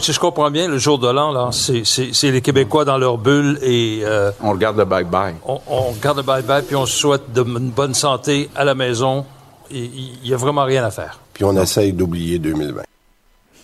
Si 0.00 0.14
je 0.14 0.18
comprends 0.18 0.50
bien, 0.50 0.66
le 0.66 0.78
jour 0.78 0.98
de 0.98 1.08
l'an, 1.08 1.30
là, 1.30 1.50
c'est, 1.52 1.84
c'est, 1.84 2.14
c'est 2.14 2.30
les 2.30 2.40
Québécois 2.40 2.86
dans 2.86 2.96
leur 2.96 3.18
bulle 3.18 3.58
et... 3.62 4.00
Euh, 4.02 4.30
on 4.42 4.52
regarde 4.52 4.78
le 4.78 4.84
bye-bye. 4.84 5.34
On, 5.46 5.60
on 5.66 5.80
regarde 5.90 6.16
le 6.16 6.22
bye-bye, 6.22 6.64
puis 6.66 6.74
on 6.74 6.86
souhaite 6.86 7.32
de, 7.34 7.42
une 7.42 7.70
bonne 7.70 7.92
santé 7.92 8.48
à 8.56 8.64
la 8.64 8.74
maison. 8.74 9.26
Il 9.70 10.18
n'y 10.24 10.32
a 10.32 10.36
vraiment 10.36 10.64
rien 10.64 10.84
à 10.84 10.90
faire. 10.90 11.20
Puis 11.32 11.44
on 11.44 11.56
essaye 11.56 11.92
d'oublier 11.92 12.38
2020. 12.38 12.82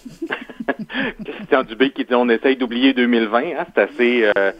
Christian 1.25 1.63
Dubé 1.65 1.91
qui 1.91 2.05
dit 2.05 2.15
on 2.15 2.29
essaye 2.29 2.57
d'oublier 2.57 2.93
2020. 2.93 3.39
Hein, 3.39 3.67
c'est 3.75 3.83
assez... 3.83 4.25
Euh, 4.37 4.53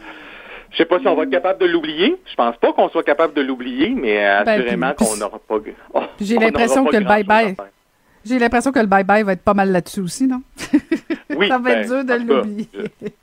je 0.71 0.79
sais 0.79 0.85
pas 0.85 0.99
si 0.99 1.07
on 1.07 1.15
va 1.15 1.23
être 1.23 1.31
capable 1.31 1.61
de 1.61 1.67
l'oublier. 1.67 2.17
Je 2.27 2.35
pense 2.35 2.57
pas 2.57 2.73
qu'on 2.73 2.89
soit 2.89 3.05
capable 3.05 3.35
de 3.35 3.43
l'oublier, 3.43 3.91
mais 3.91 4.17
ben, 4.45 4.61
assurément 4.61 4.93
qu'on 4.95 5.17
n'aura 5.17 5.39
pas... 5.39 5.57
J'ai 6.21 6.37
l'impression 6.37 6.85
que 6.85 6.97
le 6.97 7.05
bye-bye... 7.05 7.55
J'ai 8.27 8.41
l'impression 8.41 8.73
que 8.73 8.81
le 8.81 8.87
bye-bye 8.87 9.23
va 9.23 9.33
être 9.33 9.45
pas 9.45 9.55
mal 9.55 9.71
là-dessus 9.71 10.01
aussi, 10.01 10.27
non? 10.27 10.43
Oui, 11.37 11.47
ça 11.49 11.59
va 11.59 11.71
être 11.71 11.89
ben, 11.89 12.05
dur 12.05 12.05
de 12.05 12.25
l'oublier. 12.25 12.69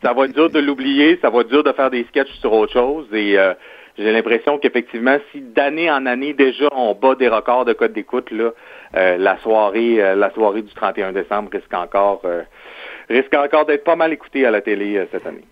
ça 0.02 0.14
va 0.14 0.26
être 0.26 0.34
dur 0.34 0.50
de 0.50 0.60
l'oublier, 0.60 1.20
ça 1.22 1.30
va 1.30 1.42
être 1.42 1.50
dur 1.50 1.64
de 1.64 1.74
faire 1.74 1.90
des 1.90 2.06
sketchs 2.06 2.32
sur 2.40 2.54
autre 2.54 2.72
chose. 2.72 3.06
Et 3.12 3.38
euh, 3.38 3.54
j'ai 3.98 4.12
l'impression 4.12 4.58
qu'effectivement, 4.58 5.18
si 5.32 5.42
d'année 5.42 5.90
en 5.90 6.06
année 6.06 6.34
déjà 6.34 6.68
on 6.72 6.96
bat 6.96 7.16
des 7.16 7.28
records 7.28 7.66
de 7.66 7.74
code 7.74 7.94
d'écoute, 7.94 8.32
là, 8.32 8.52
euh, 8.96 9.18
la 9.18 9.38
soirée, 9.40 10.02
euh, 10.02 10.16
la 10.16 10.32
soirée 10.32 10.62
du 10.62 10.74
31 10.74 11.12
décembre 11.12 11.50
risque 11.52 11.74
encore, 11.74 12.24
risque 13.10 13.34
encore 13.34 13.66
d'être 13.66 13.84
pas 13.84 13.96
mal 13.96 14.14
écoutée 14.14 14.46
à 14.46 14.52
la 14.52 14.62
télé 14.62 15.08
cette 15.12 15.26
année. 15.26 15.44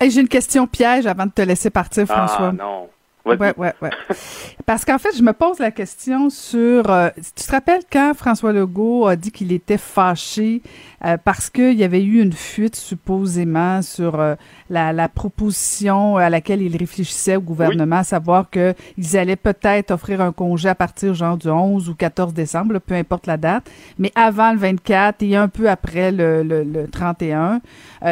j'ai 0.00 0.20
une 0.20 0.28
question 0.28 0.66
piège 0.66 1.06
avant 1.06 1.26
de 1.26 1.32
te 1.32 1.42
laisser 1.42 1.70
partir, 1.70 2.04
ah, 2.08 2.14
François. 2.26 2.48
Ah 2.48 2.52
non. 2.52 2.88
Ouais, 3.24 3.36
ouais, 3.36 3.74
ouais. 3.82 3.90
Parce 4.66 4.84
qu'en 4.84 4.98
fait, 4.98 5.16
je 5.16 5.22
me 5.22 5.32
pose 5.32 5.58
la 5.58 5.70
question 5.70 6.30
sur. 6.30 6.90
Euh, 6.90 7.10
tu 7.16 7.44
te 7.44 7.50
rappelles 7.50 7.82
quand 7.90 8.14
François 8.14 8.52
Legault 8.52 9.06
a 9.06 9.16
dit 9.16 9.30
qu'il 9.30 9.52
était 9.52 9.78
fâché 9.78 10.62
euh, 11.04 11.16
parce 11.22 11.50
qu'il 11.50 11.74
y 11.74 11.84
avait 11.84 12.02
eu 12.02 12.22
une 12.22 12.32
fuite 12.32 12.76
supposément 12.76 13.82
sur 13.82 14.18
euh, 14.18 14.36
la, 14.68 14.92
la, 14.92 15.08
proposition 15.08 16.16
à 16.16 16.30
laquelle 16.30 16.62
il 16.62 16.76
réfléchissait 16.76 17.36
au 17.36 17.40
gouvernement, 17.40 17.96
à 17.96 18.04
savoir 18.04 18.48
qu'ils 18.48 19.16
allaient 19.16 19.36
peut-être 19.36 19.90
offrir 19.90 20.20
un 20.20 20.32
congé 20.32 20.68
à 20.68 20.74
partir 20.74 21.14
genre 21.14 21.36
du 21.36 21.48
11 21.48 21.88
ou 21.88 21.94
14 21.94 22.32
décembre, 22.32 22.78
peu 22.78 22.94
importe 22.94 23.26
la 23.26 23.36
date, 23.36 23.70
mais 23.98 24.12
avant 24.14 24.52
le 24.52 24.58
24 24.58 25.22
et 25.22 25.36
un 25.36 25.48
peu 25.48 25.68
après 25.68 26.12
le, 26.12 26.42
le, 26.42 26.62
le 26.62 26.88
31, 26.88 27.60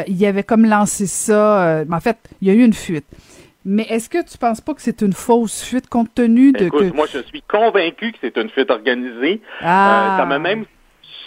il 0.07 0.17
y 0.17 0.27
avait 0.27 0.43
comme 0.43 0.67
lancé 0.67 1.07
ça. 1.07 1.85
en 1.91 2.01
fait, 2.01 2.19
il 2.43 2.49
y 2.49 2.51
a 2.51 2.55
eu 2.55 2.65
une 2.65 2.75
fuite. 2.75 3.07
Mais 3.65 3.83
est-ce 3.89 4.09
que 4.09 4.25
tu 4.25 4.39
penses 4.39 4.61
pas 4.61 4.75
que 4.75 4.81
c'est 4.81 5.03
une 5.03 5.13
fausse 5.13 5.65
fuite 5.65 5.89
compte 5.89 6.15
tenu 6.15 6.53
de 6.53 6.67
Écoute, 6.67 6.95
moi 6.95 7.07
je 7.13 7.19
suis 7.21 7.43
convaincu 7.43 8.13
que 8.13 8.19
c'est 8.21 8.37
une 8.37 8.51
fuite 8.51 8.71
organisée. 8.71 9.41
Ah. 9.61 10.15
Euh, 10.15 10.19
ça 10.19 10.27
m'a 10.27 10.39
même 10.39 10.65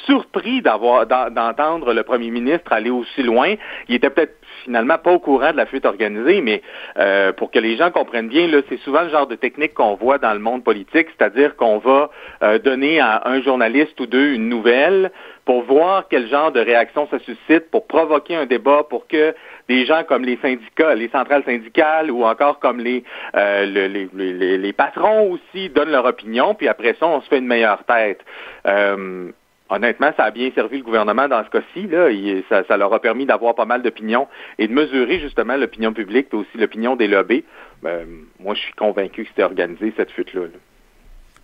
surpris 0.06 0.62
d'avoir 0.62 1.06
d'entendre 1.06 1.94
le 1.94 2.04
premier 2.04 2.32
ministre 2.32 2.72
aller 2.74 2.90
aussi 2.90 3.24
loin. 3.24 3.56
Il 3.88 3.96
était 3.96 4.10
peut-être 4.10 4.36
finalement 4.64 4.98
pas 4.98 5.12
au 5.12 5.20
courant 5.20 5.52
de 5.52 5.58
la 5.58 5.66
fuite 5.66 5.86
organisée, 5.86 6.42
mais 6.42 6.62
euh, 6.98 7.32
pour 7.34 7.52
que 7.52 7.60
les 7.60 7.78
gens 7.78 7.92
comprennent 7.92 8.28
bien, 8.28 8.50
c'est 8.70 8.80
souvent 8.80 9.02
le 9.02 9.10
genre 9.10 9.28
de 9.28 9.36
technique 9.36 9.74
qu'on 9.74 9.96
voit 9.96 10.18
dans 10.18 10.34
le 10.34 10.40
monde 10.40 10.64
politique, 10.64 11.08
c'est-à-dire 11.18 11.56
qu'on 11.56 11.78
va 11.78 12.10
euh, 12.44 12.60
donner 12.60 13.00
à 13.00 13.24
un 13.26 13.42
journaliste 13.42 14.00
ou 14.00 14.06
deux 14.06 14.34
une 14.34 14.50
nouvelle 14.50 15.12
pour 15.46 15.64
voir 15.64 16.06
quel 16.10 16.28
genre 16.28 16.52
de 16.52 16.60
réaction 16.60 17.08
ça 17.10 17.20
suscite, 17.20 17.72
pour 17.72 17.88
provoquer 17.88 18.36
un 18.36 18.46
débat, 18.46 18.84
pour 18.90 19.08
que 19.08 19.34
des 19.68 19.86
gens 19.86 20.04
comme 20.04 20.24
les 20.24 20.38
syndicats, 20.42 20.96
les 20.96 21.10
centrales 21.10 21.44
syndicales 21.44 22.12
ou 22.12 22.24
encore 22.24 22.60
comme 22.60 22.80
les, 22.80 23.04
euh, 23.36 23.66
les, 23.66 24.58
les, 24.58 24.74
patrons 24.74 25.32
aussi 25.32 25.70
donnent 25.70 25.92
leur 25.92 26.06
opinion, 26.06 26.56
puis 26.56 26.68
après 26.68 26.96
ça, 27.00 27.08
on 27.08 27.22
se 27.22 27.28
fait 27.28 27.40
une 27.40 27.48
meilleure 27.48 27.84
tête. 27.86 28.20
Euh, 28.66 29.32
honnêtement, 29.70 30.12
ça 30.18 30.26
a 30.26 30.32
bien 30.32 30.52
servi 30.54 30.78
le 30.78 30.84
gouvernement 30.84 31.28
dans 31.28 31.44
ce 31.44 31.50
cas-ci. 31.50 31.88
Là. 31.88 32.10
ça, 32.50 32.64
ça, 32.68 32.78
leur 32.78 32.94
a 32.94 33.00
permis 33.00 33.26
d'avoir 33.26 33.56
pas 33.56 33.66
mal 33.66 33.82
d'opinions 33.82 34.28
et 34.60 34.68
de 34.68 34.74
mesurer 34.74 35.20
justement 35.20 35.56
l'opinion 35.56 35.94
publique 35.94 36.28
et 36.32 36.36
aussi 36.36 36.58
l'opinion 36.58 36.96
des 36.96 37.08
lobbies. 37.08 37.44
Ben, 37.82 38.06
moi, 38.40 38.54
je 38.54 38.62
suis 38.62 38.74
convaincu 38.74 39.24
que 39.24 39.30
c'était 39.30 39.44
organisé, 39.44 39.94
cette 39.98 40.12
fuite-là. 40.12 40.42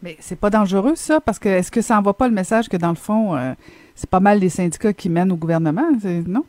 Mais 0.03 0.15
c'est 0.19 0.39
pas 0.39 0.51
dangereux, 0.51 0.95
ça, 0.95 1.19
parce 1.19 1.39
que 1.39 1.49
est-ce 1.49 1.71
que 1.71 1.81
ça 1.81 1.97
envoie 1.97 2.15
pas 2.15 2.27
le 2.27 2.33
message 2.33 2.69
que, 2.69 2.77
dans 2.77 2.89
le 2.89 2.95
fond, 2.95 3.35
euh, 3.35 3.53
c'est 3.95 4.09
pas 4.09 4.19
mal 4.19 4.39
les 4.39 4.49
syndicats 4.49 4.93
qui 4.93 5.09
mènent 5.09 5.31
au 5.31 5.37
gouvernement, 5.37 5.89
non? 6.27 6.45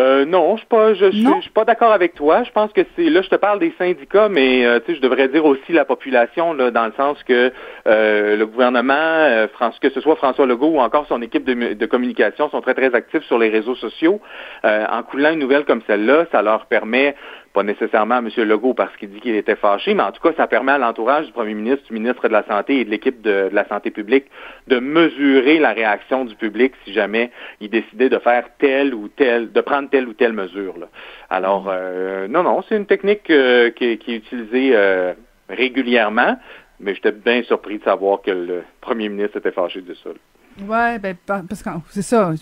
Euh, 0.00 0.24
non, 0.24 0.56
je 0.56 0.60
suis 0.60 0.66
pas, 0.66 0.94
je, 0.94 1.10
je, 1.10 1.40
suis 1.42 1.50
pas 1.50 1.64
d'accord 1.64 1.92
avec 1.92 2.14
toi. 2.14 2.42
Je 2.44 2.50
pense 2.52 2.72
que 2.72 2.80
c'est 2.96 3.10
là, 3.10 3.20
je 3.22 3.28
te 3.28 3.36
parle 3.36 3.58
des 3.58 3.72
syndicats, 3.76 4.28
mais 4.28 4.64
euh, 4.64 4.80
tu 4.80 4.92
sais, 4.92 4.96
je 4.96 5.02
devrais 5.02 5.28
dire 5.28 5.44
aussi 5.44 5.72
la 5.72 5.84
population 5.84 6.54
là, 6.54 6.70
dans 6.70 6.86
le 6.86 6.92
sens 6.96 7.22
que 7.24 7.52
euh, 7.86 8.36
le 8.36 8.46
gouvernement, 8.46 8.94
euh, 8.94 9.46
que 9.80 9.90
ce 9.90 10.00
soit 10.00 10.16
François 10.16 10.46
Legault 10.46 10.70
ou 10.76 10.80
encore 10.80 11.06
son 11.06 11.20
équipe 11.20 11.44
de, 11.44 11.74
de 11.74 11.86
communication, 11.86 12.48
sont 12.48 12.62
très 12.62 12.74
très 12.74 12.94
actifs 12.94 13.24
sur 13.24 13.38
les 13.38 13.50
réseaux 13.50 13.74
sociaux. 13.74 14.20
en 14.64 15.02
coulant 15.02 15.32
une 15.32 15.40
nouvelle 15.40 15.64
comme 15.64 15.82
celle-là, 15.86 16.26
ça 16.32 16.40
leur 16.42 16.66
permet 16.66 17.14
pas 17.52 17.62
nécessairement 17.64 18.16
à 18.16 18.18
M. 18.18 18.28
Legault 18.36 18.74
parce 18.74 18.96
qu'il 18.96 19.10
dit 19.10 19.20
qu'il 19.20 19.34
était 19.34 19.56
fâché, 19.56 19.94
mais 19.94 20.04
en 20.04 20.12
tout 20.12 20.22
cas, 20.22 20.32
ça 20.36 20.46
permet 20.46 20.72
à 20.72 20.78
l'entourage 20.78 21.26
du 21.26 21.32
premier 21.32 21.54
ministre, 21.54 21.84
du 21.88 21.94
ministre 21.94 22.28
de 22.28 22.32
la 22.32 22.44
Santé 22.44 22.80
et 22.80 22.84
de 22.84 22.90
l'équipe 22.90 23.20
de, 23.22 23.48
la 23.52 23.66
santé 23.66 23.90
publique 23.90 24.26
de 24.68 24.78
mesurer 24.78 25.58
la 25.58 25.72
réaction 25.72 26.24
du 26.24 26.36
public 26.36 26.72
si 26.84 26.92
jamais 26.92 27.30
il 27.60 27.70
décidait 27.70 28.08
de 28.08 28.18
faire 28.18 28.44
telle 28.58 28.94
ou 28.94 29.08
telle, 29.08 29.50
de 29.50 29.60
prendre 29.60 29.90
telle 29.90 30.06
ou 30.06 30.12
telle 30.12 30.32
mesure. 30.32 30.74
Alors, 31.28 31.66
euh, 31.68 32.28
non, 32.28 32.44
non, 32.44 32.62
c'est 32.68 32.76
une 32.76 32.86
technique 32.86 33.28
euh, 33.30 33.70
qui, 33.70 33.84
est 33.84 34.06
utilisée 34.06 34.70
euh, 34.74 35.12
régulièrement, 35.48 36.36
mais 36.78 36.94
j'étais 36.94 37.12
bien 37.12 37.42
surpris 37.42 37.78
de 37.78 37.84
savoir 37.84 38.22
que 38.22 38.30
le 38.30 38.62
premier 38.80 39.08
ministre 39.08 39.38
était 39.38 39.52
fâché 39.52 39.80
de 39.80 39.94
ça. 39.94 40.10
Oui, 40.60 40.98
ben, 41.00 41.16
parce 41.26 41.62
que 41.62 41.70
c'est 41.88 42.02
ça. 42.02 42.32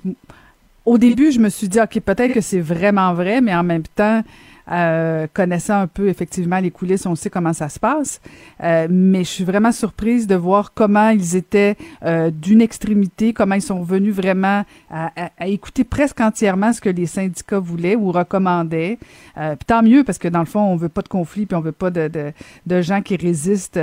Au 0.84 0.96
début, 0.98 1.32
je 1.32 1.40
me 1.40 1.48
suis 1.48 1.68
dit, 1.68 1.80
OK, 1.80 2.00
peut-être 2.00 2.32
que 2.32 2.40
c'est 2.40 2.60
vraiment 2.60 3.12
vrai, 3.12 3.40
mais 3.40 3.54
en 3.54 3.62
même 3.62 3.82
temps, 3.82 4.22
euh, 4.70 5.26
connaissant 5.32 5.80
un 5.80 5.86
peu 5.86 6.08
effectivement 6.08 6.58
les 6.58 6.70
coulisses, 6.70 7.06
on 7.06 7.14
sait 7.14 7.30
comment 7.30 7.52
ça 7.52 7.68
se 7.68 7.78
passe. 7.78 8.20
Euh, 8.62 8.86
mais 8.90 9.20
je 9.20 9.28
suis 9.28 9.44
vraiment 9.44 9.72
surprise 9.72 10.26
de 10.26 10.34
voir 10.34 10.72
comment 10.74 11.10
ils 11.10 11.36
étaient 11.36 11.76
euh, 12.04 12.30
d'une 12.30 12.60
extrémité, 12.60 13.32
comment 13.32 13.54
ils 13.54 13.62
sont 13.62 13.82
venus 13.82 14.14
vraiment 14.14 14.64
à, 14.90 15.10
écouter 15.46 15.84
presque 15.84 16.20
entièrement 16.20 16.72
ce 16.72 16.80
que 16.80 16.88
les 16.88 17.06
syndicats 17.06 17.58
voulaient 17.58 17.96
ou 17.96 18.12
recommandaient. 18.12 18.98
puis 19.36 19.66
tant 19.66 19.82
mieux 19.82 20.04
parce 20.04 20.18
que 20.18 20.28
dans 20.28 20.40
le 20.40 20.46
fond, 20.46 20.60
on 20.60 20.76
veut 20.76 20.88
pas 20.88 21.02
de 21.02 21.08
conflit 21.08 21.46
puis 21.46 21.56
on 21.56 21.60
veut 21.60 21.72
pas 21.72 21.90
de, 21.90 22.08
de, 22.08 22.32
de 22.66 22.82
gens 22.82 23.02
qui 23.02 23.16
résistent 23.16 23.78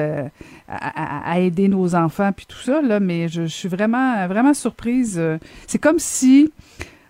à, 0.68 1.32
à, 1.32 1.40
aider 1.40 1.68
nos 1.68 1.96
enfants 1.96 2.32
puis 2.32 2.46
tout 2.48 2.60
ça 2.60 2.82
là. 2.82 3.00
Mais 3.00 3.28
je, 3.28 3.44
je 3.44 3.54
suis 3.54 3.70
vraiment 3.70 4.28
vraiment 4.28 4.54
surprise. 4.54 5.22
C'est 5.68 5.80
comme 5.80 6.00
si 6.00 6.52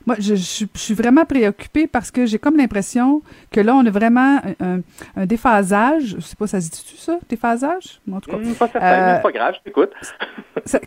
moi, 0.05 0.15
je, 0.19 0.35
suis 0.35 0.93
vraiment 0.93 1.25
préoccupée 1.25 1.88
parce 1.88 2.12
que 2.12 2.25
j'ai 2.25 2.38
comme 2.38 2.57
l'impression 2.57 3.21
que 3.51 3.59
là, 3.59 3.75
on 3.75 3.85
a 3.85 3.89
vraiment 3.89 4.39
un, 4.59 5.25
déphasage. 5.25 6.15
Je 6.17 6.21
sais 6.21 6.35
pas, 6.35 6.47
ça 6.47 6.62
se 6.62 6.69
dit-tu 6.69 6.97
ça, 6.97 7.17
déphasage? 7.27 8.01
En 8.12 8.19
tout 8.19 8.29
cas. 8.29 8.38
Hmm, 8.38 8.53
pas 8.53 8.67
certain, 8.67 8.85
euh, 8.85 9.15
c'est 9.15 9.21
pas 9.24 9.31
grave, 9.31 9.55
je 9.57 9.63
t'écoute. 9.63 9.91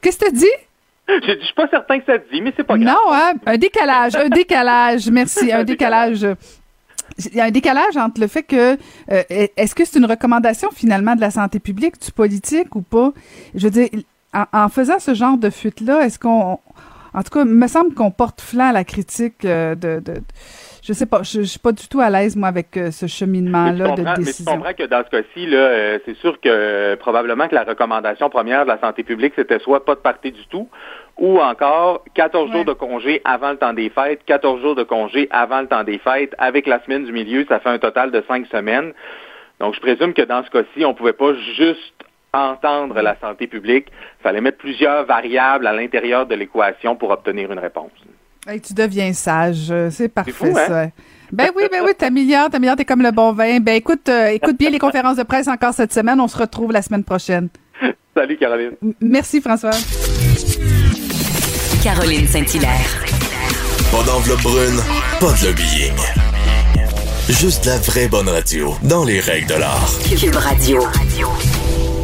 Qu'est-ce 0.00 0.18
que 0.18 0.26
tu 0.26 0.32
dit? 0.36 0.46
Je, 1.08 1.44
suis 1.44 1.54
pas 1.54 1.68
certain 1.68 1.98
que 1.98 2.04
ça 2.04 2.18
te 2.18 2.32
dit, 2.32 2.40
mais 2.42 2.52
c'est 2.56 2.64
pas 2.64 2.78
grave. 2.78 2.94
Non, 2.94 3.12
hein? 3.12 3.32
Un 3.46 3.56
décalage, 3.56 4.14
un 4.14 4.28
décalage, 4.28 5.10
merci, 5.10 5.52
un 5.52 5.64
décalage. 5.64 6.26
Il 7.18 7.34
y 7.34 7.40
a 7.40 7.46
un 7.46 7.50
décalage 7.50 7.96
entre 7.96 8.20
le 8.20 8.26
fait 8.28 8.42
que 8.42 8.74
euh, 9.10 9.22
est-ce 9.28 9.74
que 9.74 9.84
c'est 9.84 9.98
une 9.98 10.04
recommandation 10.04 10.70
finalement 10.70 11.16
de 11.16 11.20
la 11.20 11.30
santé 11.30 11.58
publique, 11.58 12.00
du 12.00 12.12
politique 12.12 12.76
ou 12.76 12.82
pas? 12.82 13.12
Je 13.54 13.64
veux 13.64 13.70
dire, 13.70 13.88
en 14.52 14.68
faisant 14.68 14.98
ce 14.98 15.14
genre 15.14 15.38
de 15.38 15.50
fuite-là, 15.50 16.04
est-ce 16.04 16.18
qu'on 16.18 16.60
en 17.18 17.22
tout 17.24 17.30
cas, 17.30 17.44
il 17.44 17.50
me 17.50 17.66
semble 17.66 17.94
qu'on 17.94 18.12
porte 18.12 18.40
flanc 18.40 18.68
à 18.68 18.72
la 18.72 18.84
critique 18.84 19.44
euh, 19.44 19.74
de, 19.74 19.98
de, 19.98 20.20
je 20.84 20.92
sais 20.92 21.04
pas, 21.04 21.24
je, 21.24 21.42
suis 21.42 21.58
pas 21.58 21.72
du 21.72 21.88
tout 21.88 21.98
à 21.98 22.10
l'aise 22.10 22.36
moi 22.36 22.46
avec 22.46 22.76
euh, 22.76 22.92
ce 22.92 23.06
cheminement-là 23.06 23.96
de 23.96 24.04
décision. 24.14 24.22
Mais 24.22 24.32
tu 24.32 24.44
comprends 24.44 24.74
que 24.74 24.84
dans 24.84 25.02
ce 25.04 25.10
cas-ci, 25.10 25.46
là, 25.46 25.58
euh, 25.58 25.98
c'est 26.04 26.16
sûr 26.18 26.40
que 26.40 26.94
probablement 26.94 27.48
que 27.48 27.56
la 27.56 27.64
recommandation 27.64 28.30
première 28.30 28.62
de 28.62 28.68
la 28.68 28.78
santé 28.78 29.02
publique, 29.02 29.32
c'était 29.34 29.58
soit 29.58 29.84
pas 29.84 29.96
de 29.96 30.00
partir 30.00 30.30
du 30.30 30.46
tout, 30.46 30.68
ou 31.16 31.40
encore 31.40 32.04
14 32.14 32.52
jours 32.52 32.64
de 32.64 32.72
congé 32.72 33.20
avant 33.24 33.50
le 33.50 33.56
temps 33.56 33.72
des 33.72 33.90
fêtes, 33.90 34.20
14 34.24 34.62
jours 34.62 34.76
de 34.76 34.84
congé 34.84 35.26
avant 35.32 35.60
le 35.60 35.66
temps 35.66 35.82
des 35.82 35.98
fêtes, 35.98 36.36
avec 36.38 36.68
la 36.68 36.80
semaine 36.84 37.04
du 37.04 37.10
milieu, 37.10 37.44
ça 37.48 37.58
fait 37.58 37.70
un 37.70 37.80
total 37.80 38.12
de 38.12 38.22
cinq 38.28 38.46
semaines. 38.46 38.92
Donc, 39.58 39.74
je 39.74 39.80
présume 39.80 40.14
que 40.14 40.22
dans 40.22 40.44
ce 40.44 40.50
cas-ci, 40.50 40.84
on 40.84 40.94
pouvait 40.94 41.12
pas 41.12 41.34
juste 41.56 41.94
entendre 42.32 43.00
la 43.00 43.16
santé 43.20 43.46
publique. 43.46 43.86
Il 44.20 44.22
fallait 44.22 44.40
mettre 44.40 44.58
plusieurs 44.58 45.06
variables 45.06 45.66
à 45.66 45.72
l'intérieur 45.72 46.26
de 46.26 46.34
l'équation 46.34 46.96
pour 46.96 47.10
obtenir 47.10 47.50
une 47.52 47.58
réponse. 47.58 47.92
tu 48.46 48.74
deviens 48.74 49.12
sage. 49.12 49.72
C'est 49.90 50.08
parfait, 50.08 50.50
hein? 50.50 50.66
ça. 50.66 50.86
Ben 51.30 51.50
oui, 51.54 51.64
ben 51.70 51.82
oui, 51.84 51.92
t'améliores, 51.96 52.48
t'améliores, 52.48 52.76
t'es 52.76 52.84
comme 52.84 53.02
le 53.02 53.10
bon 53.10 53.32
vin. 53.32 53.60
Ben 53.60 53.74
écoute, 53.74 54.08
euh, 54.08 54.28
écoute 54.28 54.58
bien 54.58 54.70
les 54.70 54.78
conférences 54.78 55.16
de 55.16 55.22
presse 55.22 55.46
encore 55.48 55.74
cette 55.74 55.92
semaine. 55.92 56.20
On 56.20 56.28
se 56.28 56.38
retrouve 56.38 56.72
la 56.72 56.80
semaine 56.80 57.04
prochaine. 57.04 57.48
Salut, 58.16 58.36
Caroline. 58.36 58.72
merci, 59.00 59.40
François. 59.40 59.70
Caroline 61.82 62.26
Saint-Hilaire. 62.26 63.04
Pas 63.92 64.02
d'enveloppe 64.04 64.42
brune, 64.42 64.80
pas 65.20 65.32
de 65.32 65.46
lobbying. 65.46 65.94
Juste 67.28 67.66
la 67.66 67.76
vraie 67.78 68.08
bonne 68.08 68.28
radio, 68.28 68.74
dans 68.82 69.04
les 69.04 69.20
règles 69.20 69.48
de 69.48 69.54
l'art. 69.54 69.90
Cube 70.18 70.34
Radio. 70.34 70.80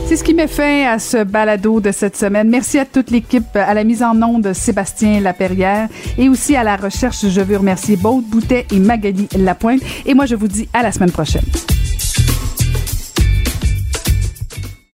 C'est 0.07 0.17
ce 0.17 0.25
qui 0.25 0.35
met 0.35 0.47
fin 0.47 0.87
à 0.87 0.99
ce 0.99 1.25
balado 1.25 1.81
de 1.81 1.91
cette 1.91 2.17
semaine. 2.17 2.49
Merci 2.49 2.79
à 2.79 2.85
toute 2.85 3.11
l'équipe, 3.11 3.57
à 3.57 3.73
la 3.73 3.85
mise 3.85 4.03
en 4.03 4.21
onde 4.23 4.43
de 4.43 4.53
Sébastien 4.53 5.21
Laperrière 5.21 5.89
et 6.19 6.29
aussi 6.29 6.57
à 6.57 6.63
la 6.63 6.77
recherche. 6.77 7.27
Je 7.27 7.41
veux 7.41 7.57
remercier 7.57 7.97
Baud 7.97 8.23
Boutet 8.25 8.67
et 8.71 8.79
Magali 8.79 9.29
Lapointe. 9.37 9.81
Et 10.05 10.15
moi, 10.15 10.27
je 10.27 10.37
vous 10.37 10.49
dis 10.49 10.69
à 10.73 10.83
la 10.83 10.93
semaine 10.93 11.11
prochaine. 11.11 11.45